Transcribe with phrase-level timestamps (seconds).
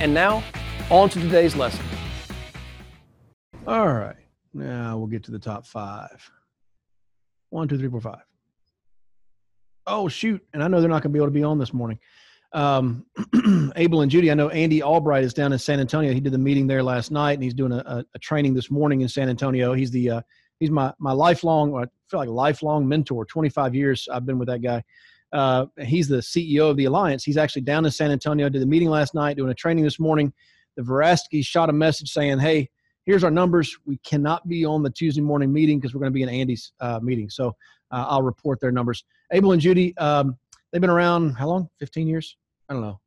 [0.00, 0.42] And now,
[0.90, 1.84] on to today's lesson.
[3.66, 4.16] All right.
[4.54, 6.30] Now we'll get to the top five.
[7.50, 8.22] One, two, three, four, five.
[9.86, 10.44] Oh, shoot.
[10.52, 11.98] And I know they're not going to be able to be on this morning.
[12.52, 13.06] Um,
[13.76, 16.12] Abel and Judy, I know Andy Albright is down in San Antonio.
[16.12, 19.00] He did the meeting there last night, and he's doing a, a, training this morning
[19.00, 19.72] in San Antonio.
[19.72, 20.22] He's the uh,
[20.60, 23.24] he's my my lifelong, I feel like lifelong mentor.
[23.24, 24.84] Twenty five years I've been with that guy.
[25.32, 27.24] Uh, he's the CEO of the Alliance.
[27.24, 28.48] He's actually down in San Antonio.
[28.48, 30.32] Did the meeting last night, doing a training this morning.
[30.76, 32.68] The Veracity shot a message saying, "Hey,
[33.04, 33.76] here's our numbers.
[33.84, 36.72] We cannot be on the Tuesday morning meeting because we're going to be in Andy's
[36.80, 37.28] uh, meeting.
[37.30, 37.48] So
[37.90, 39.04] uh, I'll report their numbers.
[39.32, 40.36] Abel and Judy, um,
[40.70, 41.68] they've been around how long?
[41.78, 42.36] 15 years?
[42.68, 43.00] I don't know.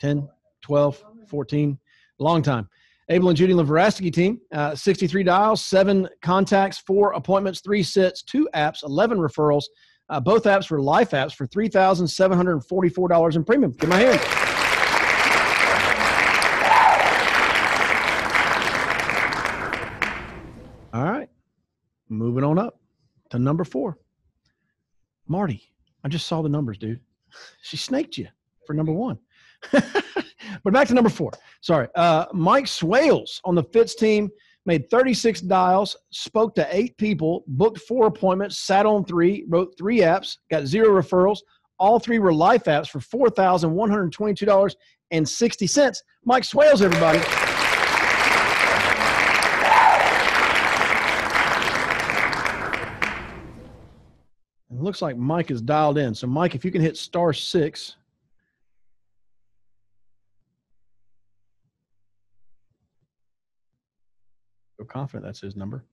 [0.00, 0.28] 10,
[0.62, 1.78] 12, 14,
[2.18, 2.68] long time.
[3.10, 8.48] Abel and Judy Veracity team, uh, 63 dials, seven contacts, four appointments, three sits, two
[8.54, 9.64] apps, 11 referrals.
[10.10, 13.72] Uh, both apps were life apps for $3,744 in premium.
[13.72, 14.20] Give my hand.
[20.94, 21.28] All right.
[22.08, 22.80] Moving on up
[23.30, 23.98] to number four.
[25.26, 25.62] Marty,
[26.02, 27.00] I just saw the numbers, dude.
[27.60, 28.28] She snaked you
[28.66, 29.18] for number one.
[29.72, 31.32] but back to number four.
[31.60, 31.88] Sorry.
[31.94, 34.30] Uh, Mike Swales on the Fitz team
[34.66, 40.00] made 36 dials, spoke to eight people, booked four appointments, sat on three, wrote three
[40.00, 41.38] apps, got zero referrals.
[41.78, 42.98] All three were life apps for
[43.30, 46.02] $4,122.60.
[46.24, 47.20] Mike Swales, everybody.
[54.70, 56.14] It looks like Mike is dialed in.
[56.14, 57.96] So, Mike, if you can hit star six.
[64.78, 65.84] So confident that's his number.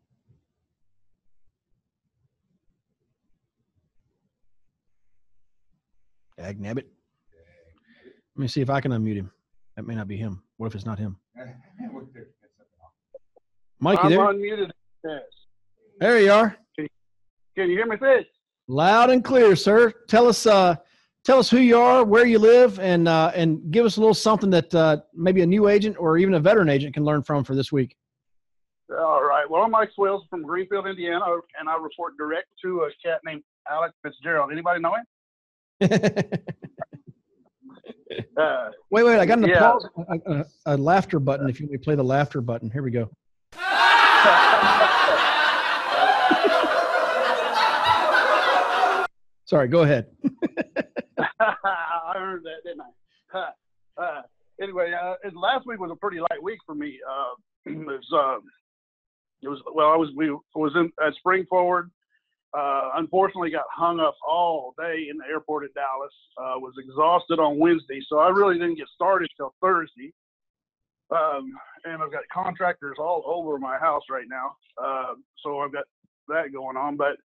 [6.38, 6.86] Dag nabbit.
[8.36, 9.32] Let me see if I can unmute him.
[9.76, 10.44] That may not be him.
[10.58, 11.18] What if it's not him?
[13.80, 14.20] Mike, I'm there?
[14.20, 14.72] unmuted.
[16.00, 16.58] There you are.
[16.78, 18.30] Can you hear me, Fitz?
[18.68, 19.94] Loud and clear, sir.
[20.08, 20.76] Tell us, uh,
[21.24, 24.14] tell us who you are, where you live, and uh, and give us a little
[24.14, 27.44] something that uh, maybe a new agent or even a veteran agent can learn from
[27.44, 27.96] for this week.
[28.92, 29.46] All right.
[29.50, 31.26] Well, I'm Mike Swales from Greenfield, Indiana,
[31.60, 34.52] and I report direct to a cat named Alex Fitzgerald.
[34.52, 35.06] Anybody know him?
[38.38, 39.76] Uh, wait, wait, I got an Yeah.
[39.78, 41.50] applause, a, a, a laughter button.
[41.50, 43.10] If you may play the laughter button, here we go.
[49.46, 50.08] Sorry, go ahead.
[51.20, 52.82] I heard that, didn't
[53.34, 53.50] I?
[54.02, 54.22] Uh,
[54.62, 57.00] anyway, uh, last week was a pretty light week for me.
[57.10, 57.34] Uh,
[57.72, 58.38] it was, uh,
[59.46, 61.92] it was well, I was we was in at Spring Forward.
[62.58, 66.14] Uh, unfortunately, got hung up all day in the airport at Dallas.
[66.38, 70.14] Uh, was exhausted on Wednesday, so I really didn't get started till Thursday.
[71.12, 75.14] Um, and I've got contractors all over my house right now, uh,
[75.44, 75.84] so I've got
[76.28, 76.98] that going on.
[76.98, 77.18] But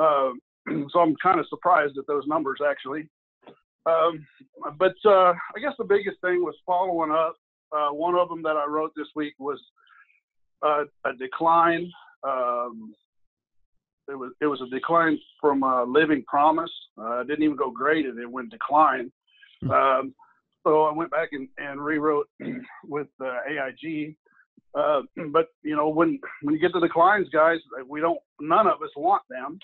[0.00, 0.32] uh,
[0.92, 3.08] so I'm kind of surprised at those numbers actually.
[3.86, 4.24] Um,
[4.78, 7.34] but uh, I guess the biggest thing was following up.
[7.72, 9.58] Uh, one of them that I wrote this week was
[10.62, 11.90] uh, a decline.
[12.22, 12.94] Um,
[14.08, 16.70] it was it was a decline from uh, Living Promise.
[16.98, 19.10] Uh, it didn't even go graded; it went decline.
[19.70, 20.14] Um,
[20.64, 22.28] so I went back and, and rewrote
[22.84, 24.16] with uh, AIG.
[24.74, 28.18] Uh, but you know, when when you get to declines, guys, we don't.
[28.40, 29.58] None of us want them.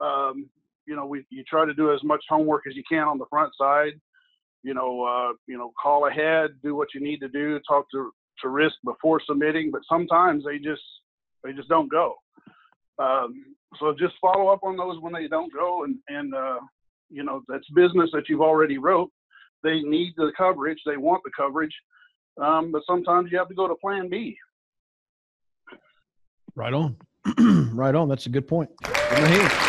[0.00, 0.48] Um,
[0.86, 3.26] you know, we you try to do as much homework as you can on the
[3.30, 3.92] front side.
[4.62, 8.10] You know, uh, you know, call ahead, do what you need to do, talk to
[8.42, 9.70] to risk before submitting.
[9.70, 10.82] But sometimes they just
[11.44, 12.14] they just don't go.
[12.98, 16.58] Um, so just follow up on those when they don't go, and and uh,
[17.10, 19.10] you know that's business that you've already wrote.
[19.62, 21.74] They need the coverage, they want the coverage,
[22.40, 24.36] um, but sometimes you have to go to Plan B.
[26.54, 26.96] Right on.
[27.74, 28.08] right on.
[28.08, 28.70] That's a good point.
[28.84, 29.68] Give me a hand.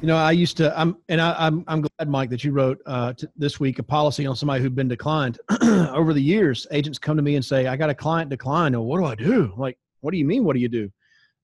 [0.00, 0.78] You know, I used to.
[0.78, 3.82] I'm, and I, I'm, I'm glad, Mike, that you wrote uh, t- this week a
[3.82, 5.38] policy on somebody who'd been declined.
[5.62, 8.80] Over the years, agents come to me and say, "I got a client declined.
[8.80, 10.44] What do I do?" I'm like, what do you mean?
[10.44, 10.90] What do you do?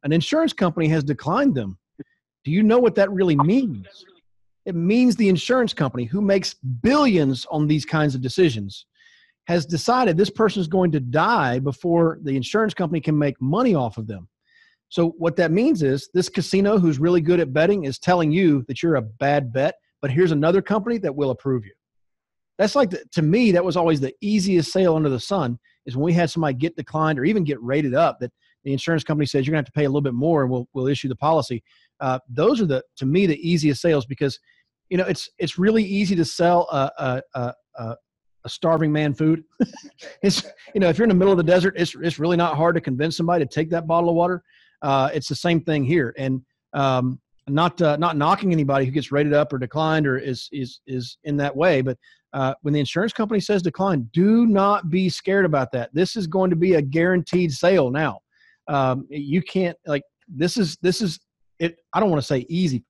[0.04, 1.78] An insurance company has declined them.
[2.44, 3.86] Do you know what that really means?
[4.64, 8.86] It means the insurance company who makes billions on these kinds of decisions
[9.46, 13.74] has decided this person is going to die before the insurance company can make money
[13.74, 14.28] off of them.
[14.88, 18.64] So what that means is this casino who's really good at betting is telling you
[18.68, 21.72] that you're a bad bet, but here's another company that will approve you.
[22.58, 25.96] That's like the, to me that was always the easiest sale under the sun is
[25.96, 28.32] when we had somebody get declined or even get rated up that
[28.64, 30.50] the insurance company says you're going to have to pay a little bit more and
[30.50, 31.62] we'll we'll issue the policy.
[32.00, 34.38] Uh, those are the to me the easiest sales because
[34.88, 37.96] you know it's it's really easy to sell a, a, a,
[38.44, 39.44] a starving man food.
[40.22, 40.44] it's
[40.74, 42.74] you know if you're in the middle of the desert, it's it's really not hard
[42.74, 44.42] to convince somebody to take that bottle of water.
[44.82, 46.42] Uh, it's the same thing here, and
[46.72, 50.80] um, not uh, not knocking anybody who gets rated up or declined or is is
[50.86, 51.96] is in that way, but
[52.32, 55.90] uh, when the insurance company says decline, do not be scared about that.
[55.94, 58.20] This is going to be a guaranteed sale now.
[58.68, 61.18] Um, you can't like this is this is
[61.58, 61.78] it.
[61.92, 62.84] I don't want to say easy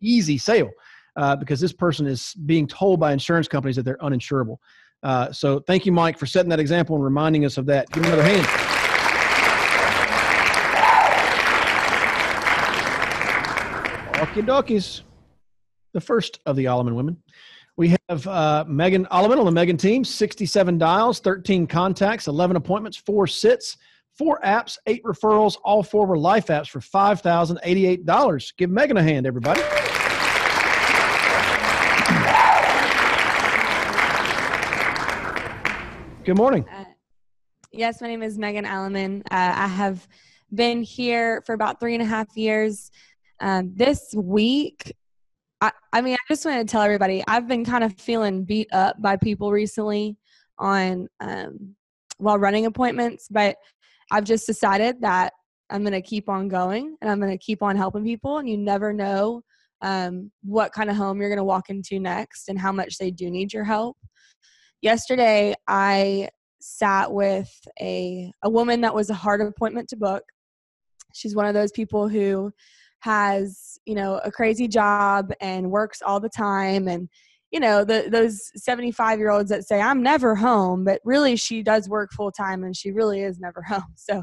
[0.00, 0.70] easy sale
[1.16, 4.56] uh, because this person is being told by insurance companies that they're uninsurable.
[5.02, 7.90] Uh, so thank you, Mike, for setting that example and reminding us of that.
[7.90, 8.79] Give another hand.
[14.30, 15.02] Okie dokies.
[15.92, 17.16] The first of the Alleman women.
[17.76, 22.96] We have uh, Megan Alleman on the Megan team, 67 dials, 13 contacts, 11 appointments,
[22.96, 23.76] four sits,
[24.16, 25.56] four apps, eight referrals.
[25.64, 28.52] All four were life apps for $5,088.
[28.56, 29.62] Give Megan a hand, everybody.
[36.24, 36.64] Good morning.
[36.68, 36.84] Uh,
[37.72, 39.22] yes, my name is Megan Alleman.
[39.22, 40.06] Uh, I have
[40.54, 42.90] been here for about three and a half years.
[43.40, 44.94] Um, this week,
[45.60, 48.68] I, I mean, I just want to tell everybody I've been kind of feeling beat
[48.72, 50.16] up by people recently
[50.58, 51.74] on um,
[52.18, 53.56] while running appointments, but
[54.10, 55.32] I've just decided that
[55.70, 58.38] I'm going to keep on going and I'm going to keep on helping people.
[58.38, 59.42] And you never know
[59.82, 63.10] um, what kind of home you're going to walk into next and how much they
[63.10, 63.96] do need your help
[64.82, 66.28] yesterday I
[66.60, 67.50] sat with
[67.80, 70.22] a a woman that was a hard appointment to book.
[71.14, 72.52] She's one of those people who
[73.00, 77.08] has, you know, a crazy job and works all the time and
[77.50, 82.12] you know, the those 75-year-olds that say I'm never home, but really she does work
[82.12, 83.92] full time and she really is never home.
[83.96, 84.22] So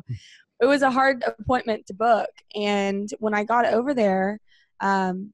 [0.62, 4.40] it was a hard appointment to book and when I got over there
[4.80, 5.34] um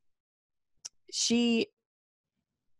[1.11, 1.67] she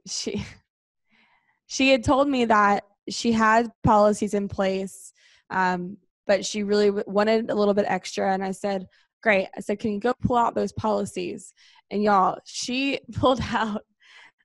[0.07, 0.43] she
[1.67, 5.13] she had told me that she had policies in place,
[5.49, 8.33] um, but she really wanted a little bit extra.
[8.33, 8.87] And I said,
[9.23, 9.47] Great.
[9.55, 11.53] I said, Can you go pull out those policies?
[11.89, 13.81] And y'all, she pulled out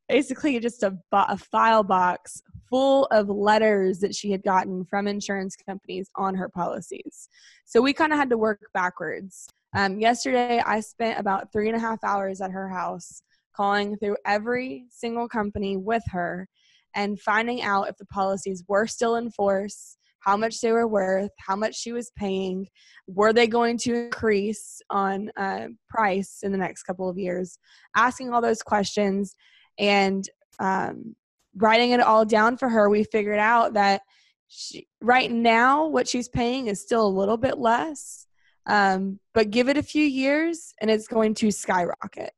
[0.09, 2.41] basically just a, a file box
[2.71, 7.29] full of letters that she had gotten from insurance companies on her policies.
[7.65, 9.49] So we kind of had to work backwards.
[9.77, 13.23] Um, yesterday, I spent about three and a half hours at her house
[13.55, 16.49] calling through every single company with her
[16.95, 21.31] and finding out if the policies were still in force, how much they were worth,
[21.39, 22.67] how much she was paying,
[23.07, 27.59] were they going to increase on uh, price in the next couple of years,
[27.97, 29.35] asking all those questions
[29.79, 30.29] and
[30.59, 31.15] um,
[31.57, 32.89] writing it all down for her.
[32.89, 34.03] We figured out that
[34.49, 38.27] she, right now, what she's paying is still a little bit less,
[38.67, 42.33] um, but give it a few years and it's going to skyrocket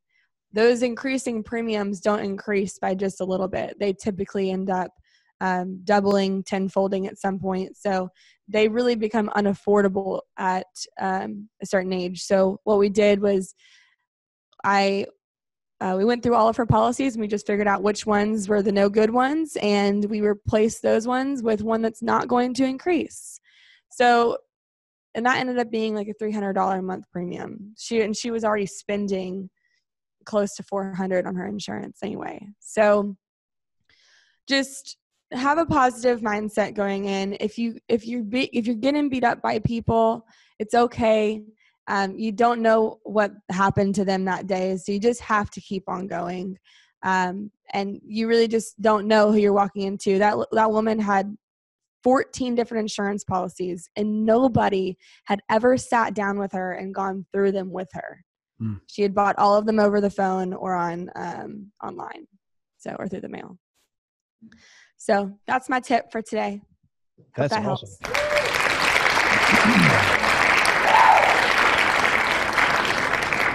[0.53, 3.79] those increasing premiums don't increase by just a little bit.
[3.79, 4.91] They typically end up
[5.41, 7.77] um, doubling, tenfolding at some point.
[7.77, 8.09] So
[8.49, 10.67] they really become unaffordable at
[11.01, 12.23] um, a certain age.
[12.23, 13.55] So what we did was
[14.65, 15.07] I
[15.81, 18.51] uh, we went through all of her policies and we just figured out which ones
[18.51, 22.53] were the no good ones and we replaced those ones with one that's not going
[22.53, 23.41] to increase.
[23.91, 24.37] So
[25.15, 27.75] and that ended up being like a $300 a month premium.
[27.79, 29.49] She and she was already spending
[30.25, 32.47] close to 400 on her insurance anyway.
[32.61, 33.17] So
[34.47, 34.99] just
[35.33, 37.37] have a positive mindset going in.
[37.41, 40.27] If you if you be, if you're getting beat up by people,
[40.59, 41.43] it's okay.
[41.87, 45.61] Um, you don't know what happened to them that day, so you just have to
[45.61, 46.59] keep on going.
[47.03, 50.19] Um, and you really just don't know who you're walking into.
[50.19, 51.37] That that woman had
[52.03, 57.53] 14 different insurance policies, and nobody had ever sat down with her and gone through
[57.53, 58.25] them with her.
[58.61, 58.81] Mm.
[58.87, 62.27] She had bought all of them over the phone or on um, online,
[62.79, 63.59] so or through the mail.
[65.01, 66.61] So that's my tip for today.
[67.35, 67.89] That's that awesome.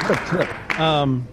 [0.07, 0.83] What a.
[0.83, 1.27] Um,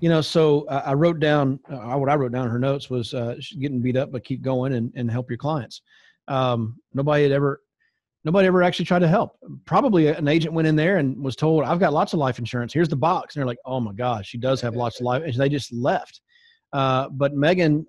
[0.00, 2.46] you know, so uh, I wrote down uh, what I wrote down.
[2.46, 5.36] In her notes was uh, getting beat up, but keep going and, and help your
[5.36, 5.82] clients.
[6.28, 7.60] Um, nobody had ever
[8.24, 9.36] nobody ever actually tried to help.
[9.66, 12.72] Probably an agent went in there and was told, "I've got lots of life insurance.
[12.72, 15.22] Here's the box." And they're like, "Oh my gosh, she does have lots of life,"
[15.24, 16.22] and they just left.
[16.72, 17.86] Uh, but Megan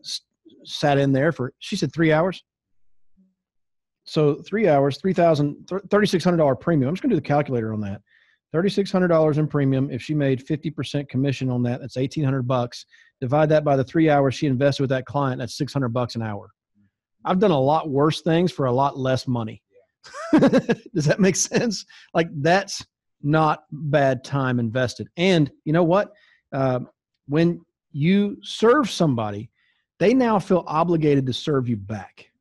[0.64, 2.44] sat in there for she said three hours.
[4.06, 6.90] So three hours, three thousand, thirty six hundred dollar premium.
[6.90, 8.02] I'm just gonna do the calculator on that.
[8.52, 9.92] Thirty six hundred dollars in premium.
[9.92, 12.86] If she made fifty percent commission on that, that's eighteen hundred bucks.
[13.22, 15.40] Divide that by the three hours she invested with that client.
[15.40, 16.50] That's six hundred bucks an hour.
[17.26, 19.62] I've done a lot worse things for a lot less money.
[20.32, 21.86] Does that make sense?
[22.14, 22.86] Like that's
[23.22, 25.10] not bad time invested.
[25.18, 26.14] And you know what?
[26.54, 26.80] Uh,
[27.28, 29.52] when you serve somebody,
[30.00, 32.32] they now feel obligated to serve you back.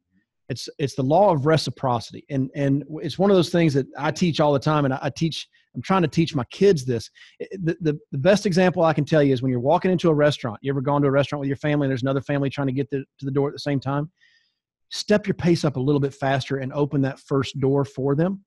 [0.49, 4.11] It's it's the law of reciprocity, and and it's one of those things that I
[4.11, 5.47] teach all the time, and I, teach.
[5.75, 7.11] I'm trying to teach my kids this.
[7.39, 10.15] The, the, the best example I can tell you is when you're walking into a
[10.15, 10.59] restaurant.
[10.63, 12.73] You ever gone to a restaurant with your family, and there's another family trying to
[12.73, 14.11] get to, to the door at the same time?
[14.89, 18.43] Step your pace up a little bit faster and open that first door for them.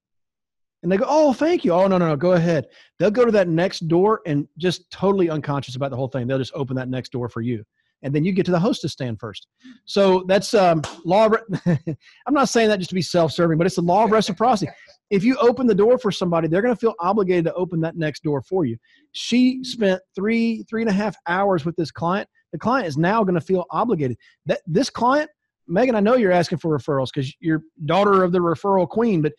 [0.82, 1.74] And they go, Oh, thank you.
[1.74, 2.66] Oh, no, no, no, go ahead.
[2.98, 6.26] They'll go to that next door and just totally unconscious about the whole thing.
[6.26, 7.64] They'll just open that next door for you.
[8.04, 9.48] And then you get to the hostess stand first.
[9.86, 11.28] So that's um, law.
[11.28, 14.12] Of, I'm not saying that just to be self serving, but it's the law of
[14.12, 14.72] reciprocity.
[15.10, 17.98] If you open the door for somebody, they're going to feel obligated to open that
[17.98, 18.78] next door for you.
[19.12, 22.30] She spent three, three and a half hours with this client.
[22.54, 24.18] The client is now going to feel obligated.
[24.46, 25.30] That this client,
[25.68, 29.34] Megan, I know you're asking for referrals because you're daughter of the referral queen, but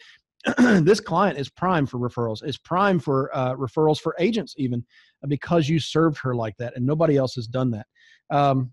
[0.82, 4.84] this client is prime for referrals is prime for uh, referrals for agents even
[5.28, 7.86] because you served her like that and nobody else has done that
[8.30, 8.70] um,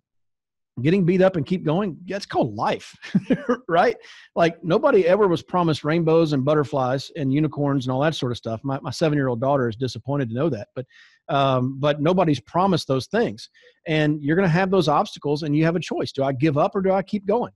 [0.81, 2.95] getting beat up and keep going that's called life
[3.67, 3.97] right
[4.35, 8.37] like nobody ever was promised rainbows and butterflies and unicorns and all that sort of
[8.37, 10.85] stuff my, my seven year old daughter is disappointed to know that but
[11.27, 13.49] um, but nobody's promised those things
[13.87, 16.57] and you're going to have those obstacles and you have a choice do i give
[16.57, 17.51] up or do i keep going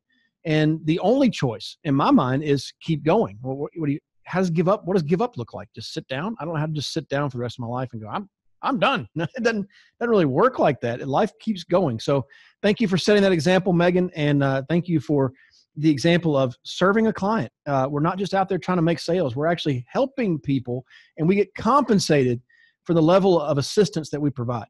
[0.45, 3.38] and the only choice in my mind is keep going.
[3.41, 4.00] Well, what, what do you?
[4.25, 4.85] How does give up?
[4.85, 5.67] What does give up look like?
[5.75, 6.35] Just sit down?
[6.39, 8.01] I don't know how to just sit down for the rest of my life and
[8.01, 8.07] go.
[8.07, 8.29] I'm
[8.63, 9.08] I'm done.
[9.15, 9.67] it doesn't
[10.00, 11.08] doesn't really work like that.
[11.08, 12.00] Life keeps going.
[12.00, 12.25] So
[12.62, 15.34] thank you for setting that example, Megan, and uh, thank you for
[15.75, 17.51] the example of serving a client.
[17.65, 19.36] Uh, we're not just out there trying to make sales.
[19.36, 20.86] We're actually helping people,
[21.17, 22.41] and we get compensated
[22.86, 24.67] for the level of assistance that we provide.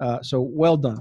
[0.00, 0.98] Uh, so well done.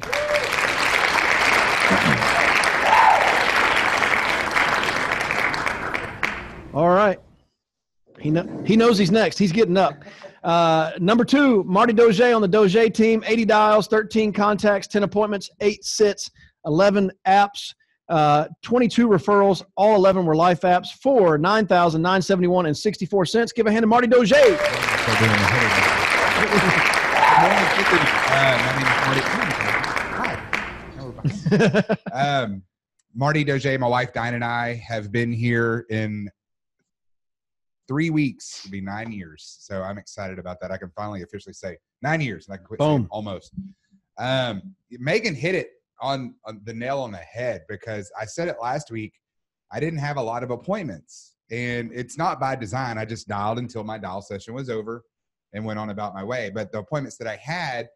[6.74, 7.20] All right.
[8.20, 9.38] He, know, he knows he's next.
[9.38, 10.04] He's getting up.
[10.44, 15.50] Uh, number two, Marty Doge on the Doge team, 80 dials, 13 contacts, 10 appointments,
[15.60, 16.32] 8 sits,
[16.66, 17.74] 11 apps,
[18.10, 19.64] uh, 22 referrals.
[19.78, 23.52] All 11 were life apps for 9971 and 64 cents.
[23.52, 24.34] Give a hand to Marty Doge.
[32.14, 32.64] um,
[33.14, 36.30] Marty Doge, my wife Diane, and I have been here in
[37.92, 38.62] three weeks.
[38.62, 39.58] It'll be nine years.
[39.60, 40.72] So I'm excited about that.
[40.72, 43.08] I can finally officially say nine years, and I can quit saying Boom.
[43.12, 43.54] almost.
[44.18, 48.56] Um, Megan hit it on, on the nail on the head because I said it
[48.62, 49.14] last week.
[49.74, 52.98] I didn't have a lot of appointments, and it's not by design.
[52.98, 55.04] I just dialed until my dial session was over
[55.54, 56.50] and went on about my way.
[56.54, 57.90] But the appointments that I had,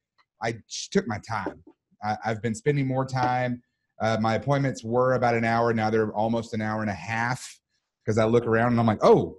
[0.44, 0.56] I
[0.92, 1.64] took my time.
[2.04, 3.62] I, I've been spending more time.
[4.02, 5.74] Uh, my appointments were about an hour.
[5.74, 7.62] Now they're almost an hour and a half
[8.04, 9.38] because I look around and I'm like, oh,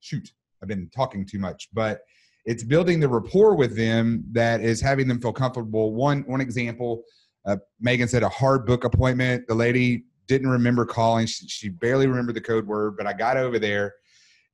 [0.00, 1.68] shoot, I've been talking too much.
[1.72, 2.00] But
[2.44, 5.94] it's building the rapport with them that is having them feel comfortable.
[5.94, 7.02] One one example,
[7.44, 9.46] uh, Megan said a hard book appointment.
[9.48, 11.26] The lady didn't remember calling.
[11.26, 13.94] She, she barely remembered the code word, but I got over there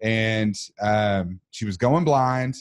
[0.02, 2.56] and um, she was going blind.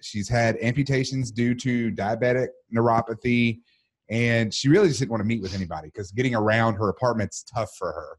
[0.00, 3.60] She's had amputations due to diabetic neuropathy,
[4.08, 7.44] and she really just didn't want to meet with anybody because getting around her apartment's
[7.44, 8.18] tough for her.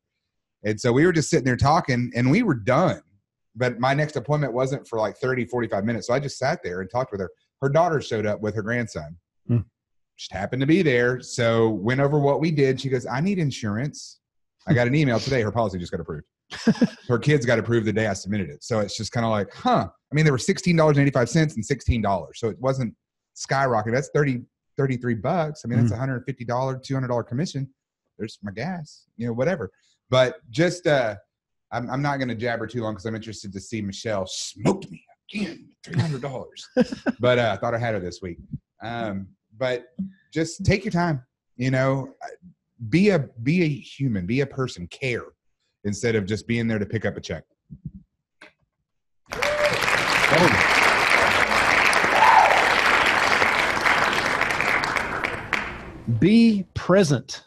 [0.64, 3.02] And so we were just sitting there talking, and we were done.
[3.58, 6.08] But my next appointment wasn't for like 30, 45 minutes.
[6.08, 7.30] So I just sat there and talked with her.
[7.62, 9.18] Her daughter showed up with her grandson.
[9.48, 9.60] Hmm.
[10.18, 11.20] Just happened to be there.
[11.22, 12.80] So went over what we did.
[12.80, 14.20] She goes, I need insurance.
[14.68, 15.42] I got an email today.
[15.42, 16.26] Her policy just got approved
[17.08, 18.64] her kids got approved the day I submitted it.
[18.64, 19.88] So it's just kind of like, huh.
[19.90, 22.28] I mean, there were $16.85 and $16.
[22.36, 22.94] So it wasn't
[23.36, 23.94] skyrocketing.
[23.94, 24.42] That's 30,
[24.78, 25.64] 33 bucks.
[25.66, 27.70] I mean, that's $150, $200 commission.
[28.18, 29.72] There's my gas, you know, whatever.
[30.10, 31.16] But just, uh,
[31.72, 34.90] I'm, I'm not going to jabber too long because I'm interested to see Michelle smoked
[34.90, 36.46] me again, $300.
[37.20, 38.38] but uh, I thought I had her this week.
[38.82, 39.86] Um, but
[40.34, 41.24] just take your time,
[41.58, 42.14] you know,
[42.90, 45.24] be a, be a human, be a person, care
[45.84, 47.44] instead of just being there to pick up a check.
[56.20, 57.44] be present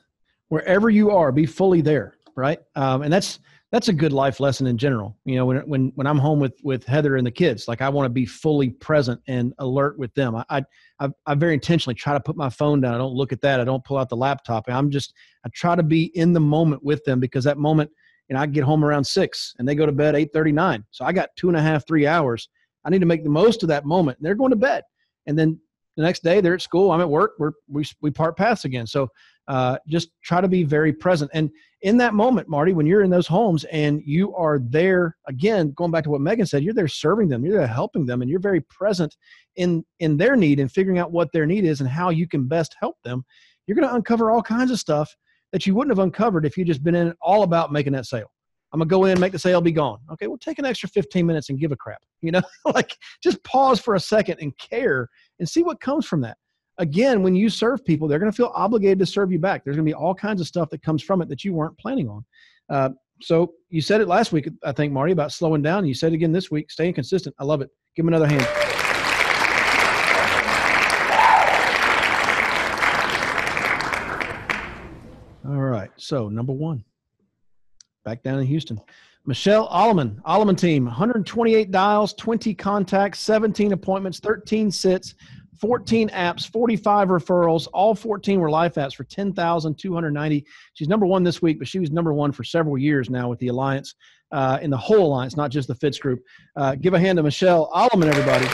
[0.48, 3.38] wherever you are be fully there right um, and that's
[3.72, 5.16] that's a good life lesson in general.
[5.24, 7.88] You know, when when when I'm home with with Heather and the kids, like I
[7.88, 10.34] want to be fully present and alert with them.
[10.34, 10.64] I,
[10.98, 12.94] I I very intentionally try to put my phone down.
[12.94, 13.60] I don't look at that.
[13.60, 14.64] I don't pull out the laptop.
[14.68, 17.90] I'm just I try to be in the moment with them because that moment,
[18.28, 20.84] you know, I get home around six and they go to bed eight thirty nine.
[20.90, 22.48] So I got two and a half three hours.
[22.84, 24.18] I need to make the most of that moment.
[24.20, 24.82] They're going to bed,
[25.26, 25.60] and then
[25.96, 26.90] the next day they're at school.
[26.90, 27.34] I'm at work.
[27.38, 28.88] We're we we part paths again.
[28.88, 29.08] So
[29.50, 31.50] uh, just try to be very present and
[31.82, 35.90] in that moment, Marty, when you're in those homes and you are there again, going
[35.90, 38.40] back to what Megan said, you're there serving them, you're there helping them, and you're
[38.40, 39.16] very present
[39.56, 42.46] in in their need and figuring out what their need is and how you can
[42.46, 43.24] best help them.
[43.66, 45.14] You're going to uncover all kinds of stuff
[45.52, 48.30] that you wouldn't have uncovered if you just been in all about making that sale.
[48.72, 49.98] I'm gonna go in, make the sale, be gone.
[50.12, 52.02] Okay, well, take an extra 15 minutes and give a crap.
[52.20, 56.20] You know, like just pause for a second and care and see what comes from
[56.20, 56.36] that
[56.80, 59.62] again, when you serve people, they're going to feel obligated to serve you back.
[59.62, 61.78] There's going to be all kinds of stuff that comes from it that you weren't
[61.78, 62.24] planning on.
[62.68, 62.88] Uh,
[63.20, 65.86] so you said it last week, I think, Marty, about slowing down.
[65.86, 67.36] You said it again this week, staying consistent.
[67.38, 67.68] I love it.
[67.94, 68.46] Give him another hand.
[75.44, 75.90] All right.
[75.96, 76.82] So number one,
[78.06, 78.80] back down in Houston.
[79.26, 85.14] Michelle Alleman, Alleman team, 128 dials, 20 contacts, 17 appointments, 13 sits,
[85.60, 87.68] 14 apps, 45 referrals.
[87.72, 90.46] All 14 were life apps for 10,290.
[90.72, 93.38] She's number one this week, but she was number one for several years now with
[93.40, 93.94] the Alliance,
[94.32, 96.22] uh, in the whole Alliance, not just the Fitz group.
[96.56, 98.46] Uh, give a hand to Michelle Alleman, everybody.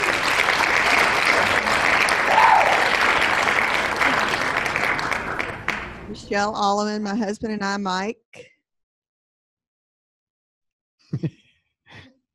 [6.09, 8.19] Michelle Alleman, my husband and I, Mike.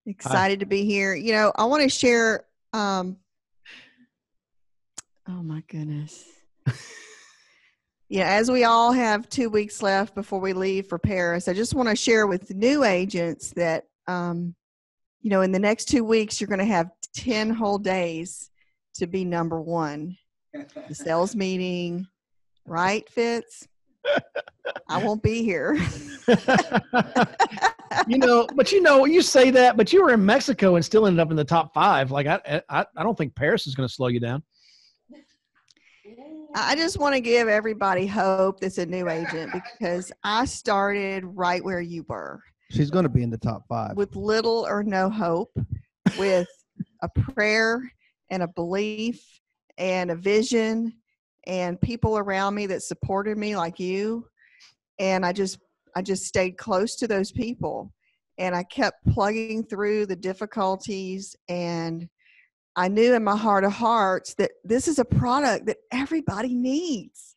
[0.06, 0.60] Excited Hi.
[0.60, 1.14] to be here.
[1.14, 3.18] You know, I want to share um,
[5.28, 6.26] Oh my goodness.
[8.10, 11.74] yeah, as we all have two weeks left before we leave for Paris, I just
[11.74, 14.56] want to share with new agents that, um,
[15.22, 18.50] you know, in the next two weeks, you're going to have 10 whole days
[18.96, 20.18] to be number one.
[20.88, 22.08] The sales meeting,
[22.66, 23.68] right, Fitz?
[24.90, 25.76] I won't be here.
[28.08, 31.06] you know, but you know, you say that, but you were in Mexico and still
[31.06, 32.12] ended up in the top five.
[32.12, 34.44] Like I, I, I don't think Paris is going to slow you down.
[36.54, 41.64] I just want to give everybody hope that's a new agent because I started right
[41.64, 42.42] where you were.
[42.70, 43.96] She's going to be in the top five.
[43.96, 45.52] With little or no hope,
[46.18, 46.48] with
[47.02, 47.92] a prayer
[48.30, 49.24] and a belief
[49.78, 50.94] and a vision
[51.48, 54.26] and people around me that supported me like you.
[55.00, 55.60] And I just
[55.96, 57.94] I just stayed close to those people
[58.38, 62.08] and I kept plugging through the difficulties and
[62.76, 67.36] I knew in my heart of hearts that this is a product that everybody needs.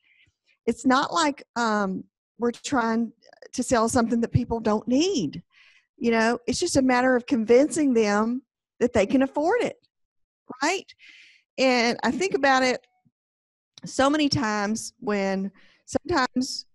[0.66, 2.04] It's not like um,
[2.38, 3.12] we're trying
[3.52, 5.42] to sell something that people don't need.
[5.96, 8.42] You know, it's just a matter of convincing them
[8.80, 9.76] that they can afford it,
[10.62, 10.86] right?
[11.58, 12.84] And I think about it
[13.84, 15.50] so many times when
[15.86, 16.66] sometimes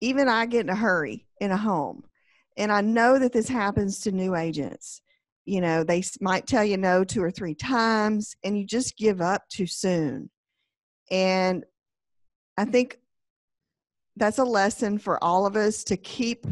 [0.00, 2.04] even I get in a hurry in a home,
[2.56, 5.02] and I know that this happens to new agents
[5.50, 9.20] you know they might tell you no two or three times and you just give
[9.20, 10.30] up too soon.
[11.10, 11.64] And
[12.56, 12.98] i think
[14.16, 16.46] that's a lesson for all of us to keep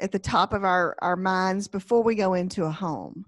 [0.00, 3.24] at the top of our our minds before we go into a home.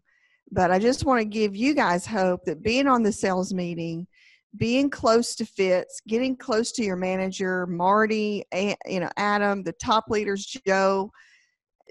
[0.52, 4.06] But i just want to give you guys hope that being on the sales meeting
[4.58, 9.72] being close to Fitz getting close to your manager marty and you know adam the
[9.72, 11.10] top leaders joe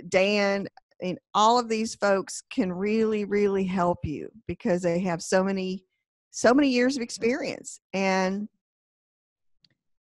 [0.10, 0.68] dan
[1.02, 5.84] Mean, all of these folks can really, really help you because they have so many,
[6.32, 7.04] so many years of mm-hmm.
[7.04, 7.80] experience.
[7.94, 8.48] And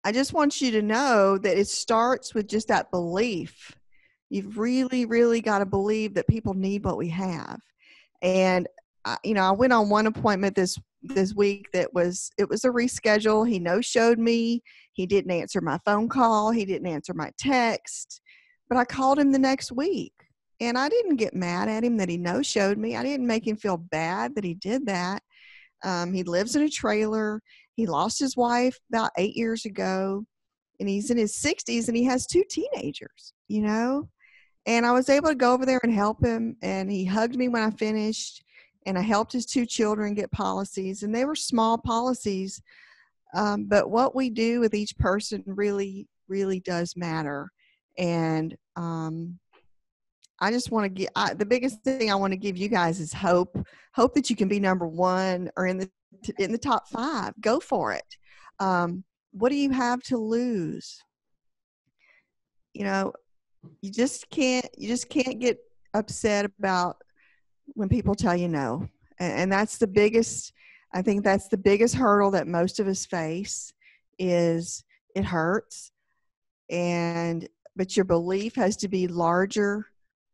[0.05, 3.73] I just want you to know that it starts with just that belief.
[4.31, 7.61] You've really, really got to believe that people need what we have.
[8.23, 8.69] And
[9.05, 12.65] I, you know, I went on one appointment this this week that was it was
[12.65, 13.49] a reschedule.
[13.49, 14.63] He no showed me.
[14.93, 16.51] He didn't answer my phone call.
[16.51, 18.21] He didn't answer my text.
[18.69, 20.14] But I called him the next week
[20.67, 22.97] and I didn't get mad at him that he no showed me.
[22.97, 25.23] I didn't make him feel bad that he did that.
[25.85, 27.43] Um, he lives in a trailer.
[27.75, 30.25] He lost his wife about eight years ago,
[30.81, 34.09] and he's in his 60s and he has two teenagers, you know?
[34.67, 37.49] And I was able to go over there and help him, and he hugged me
[37.49, 38.43] when I finished,
[38.87, 42.63] and I helped his two children get policies, and they were small policies.
[43.35, 47.51] Um, but what we do with each person really, really does matter.
[47.99, 49.39] And um,
[50.41, 53.01] I just want to get I, the biggest thing I want to give you guys
[53.01, 53.57] is hope.
[53.95, 55.91] Hope that you can be number one or in the
[56.39, 57.35] in the top five.
[57.41, 58.17] Go for it.
[58.61, 61.03] Um, what do you have to lose?
[62.73, 63.13] You know,
[63.81, 65.59] you just can't you just can't get
[65.93, 66.97] upset about
[67.75, 70.53] when people tell you no and, and that's the biggest
[70.93, 73.73] i think that's the biggest hurdle that most of us face
[74.19, 75.93] is it hurts
[76.71, 79.87] and but your belief has to be larger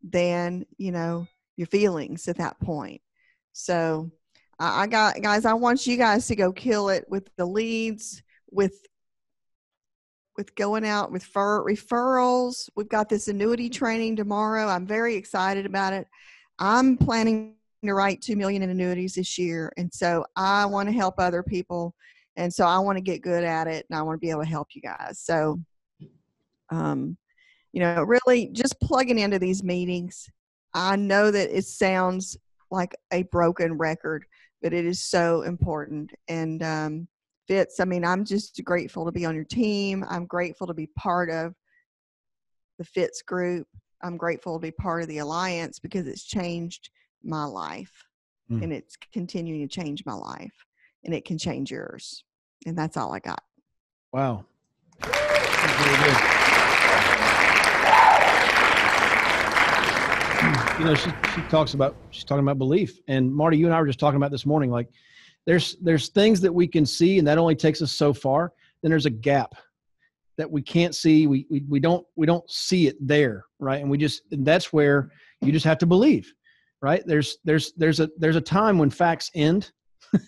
[0.02, 3.00] than you know your feelings at that point
[3.52, 4.10] so
[4.58, 8.74] I, got guys i want you guys to go kill it with the leads with
[10.40, 12.70] with going out with fur, referrals.
[12.74, 14.68] We've got this annuity training tomorrow.
[14.68, 16.06] I'm very excited about it.
[16.58, 19.70] I'm planning to write 2 million in annuities this year.
[19.76, 21.94] And so I want to help other people.
[22.36, 24.42] And so I want to get good at it and I want to be able
[24.42, 25.18] to help you guys.
[25.18, 25.60] So,
[26.70, 27.18] um,
[27.72, 30.28] you know, really just plugging into these meetings.
[30.74, 32.36] I know that it sounds
[32.70, 34.24] like a broken record,
[34.62, 36.12] but it is so important.
[36.28, 37.08] And, um,
[37.50, 37.80] Fitz.
[37.80, 40.04] I mean, I'm just grateful to be on your team.
[40.08, 41.52] I'm grateful to be part of
[42.78, 43.66] the Fitz group.
[44.04, 46.90] I'm grateful to be part of the alliance because it's changed
[47.24, 48.04] my life
[48.48, 48.62] mm.
[48.62, 50.64] and it's continuing to change my life
[51.04, 52.22] and it can change yours.
[52.66, 53.42] And that's all I got.
[54.12, 54.44] Wow.
[60.80, 63.00] You know, she, she talks about, she's talking about belief.
[63.06, 64.88] And Marty, you and I were just talking about this morning, like,
[65.46, 68.54] there's there's things that we can see and that only takes us so far.
[68.82, 69.54] Then there's a gap
[70.38, 71.26] that we can't see.
[71.26, 73.80] We we, we don't we don't see it there right?
[73.80, 75.10] And we just and that's where
[75.42, 76.32] you just have to believe
[76.82, 77.02] right?
[77.06, 79.70] There's there's there's a there's a time when facts end
[80.12, 80.22] and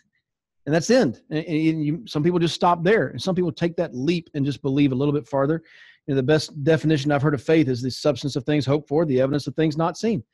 [0.67, 1.23] that's end.
[1.31, 3.09] And, and you, some people just stop there.
[3.09, 5.63] And some people take that leap and just believe a little bit farther.
[6.07, 8.89] You know, the best definition i've heard of faith is the substance of things hoped
[8.89, 10.25] for the evidence of things not seen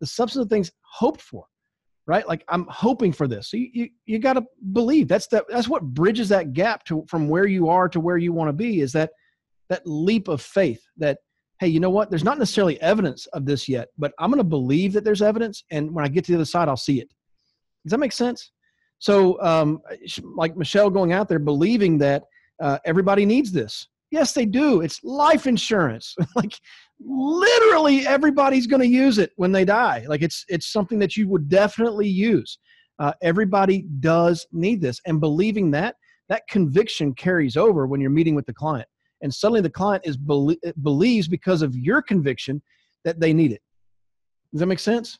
[0.00, 1.46] the substance of things hoped for
[2.08, 2.26] right?
[2.26, 3.50] Like I'm hoping for this.
[3.50, 7.04] So you you, you got to believe that's that that's what bridges that gap to
[7.06, 9.10] from where you are to where you want to be is that
[9.68, 11.18] that leap of faith that
[11.60, 12.08] hey, you know what?
[12.08, 15.64] There's not necessarily evidence of this yet, but I'm going to believe that there's evidence
[15.70, 17.12] and when I get to the other side I'll see it.
[17.84, 18.52] Does that make sense?
[18.98, 19.80] So um
[20.34, 22.24] like Michelle going out there believing that
[22.60, 23.86] uh, everybody needs this.
[24.10, 24.80] Yes, they do.
[24.80, 26.16] It's life insurance.
[26.34, 26.58] like
[27.00, 30.04] literally everybody's going to use it when they die.
[30.08, 32.58] Like it's it's something that you would definitely use.
[32.98, 35.96] Uh, everybody does need this, and believing that
[36.28, 38.88] that conviction carries over when you're meeting with the client,
[39.22, 42.60] and suddenly the client is believes because of your conviction
[43.04, 43.62] that they need it.
[44.52, 45.18] Does that make sense?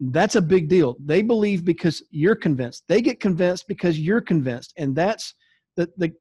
[0.00, 0.96] That's a big deal.
[1.04, 2.84] They believe because you're convinced.
[2.88, 5.34] They get convinced because you're convinced, and that's
[5.76, 6.12] the the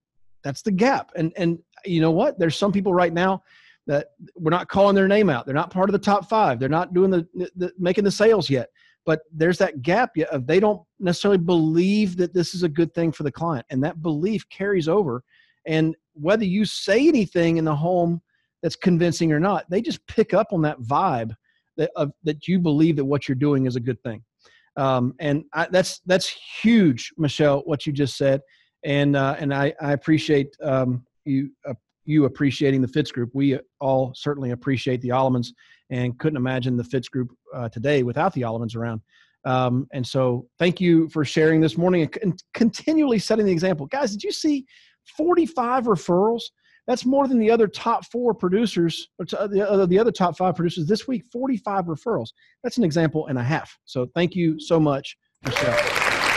[0.43, 1.11] that's the gap.
[1.15, 2.37] And and you know what?
[2.37, 3.43] There's some people right now
[3.87, 5.45] that we're not calling their name out.
[5.45, 6.59] They're not part of the top five.
[6.59, 8.69] They're not doing the, the making the sales yet.
[9.05, 12.93] But there's that gap yet of they don't necessarily believe that this is a good
[12.93, 15.23] thing for the client, and that belief carries over.
[15.65, 18.21] And whether you say anything in the home
[18.61, 21.33] that's convincing or not, they just pick up on that vibe
[21.77, 24.21] that of, that you believe that what you're doing is a good thing.
[24.75, 28.41] Um, and I, that's that's huge, Michelle, what you just said,
[28.83, 31.73] and uh, and I, I appreciate um, you uh,
[32.07, 33.29] you appreciating the Fitz group.
[33.33, 35.49] We all certainly appreciate the Allemans
[35.89, 39.01] and couldn't imagine the Fitz group uh, today without the Allemans around.
[39.45, 43.85] Um, and so thank you for sharing this morning and, continually setting the example.
[43.85, 44.65] Guys, did you see
[45.15, 46.43] 45 referrals?
[46.85, 50.55] That's more than the other top four producers, or the, other, the other top five
[50.55, 52.29] producers this week, 45 referrals.
[52.63, 53.77] That's an example and a half.
[53.85, 56.36] So thank you so much, Michelle.